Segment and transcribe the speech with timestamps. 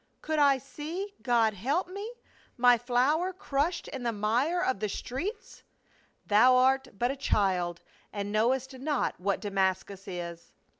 [0.23, 2.11] Could I see— God help me—
[2.67, 5.61] my flower crushed in the mire of the streets?
[6.25, 10.55] Thou art but a child and knowest not what Damascus is.